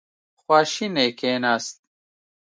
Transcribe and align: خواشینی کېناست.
خواشینی 0.43 1.07
کېناست. 1.19 1.75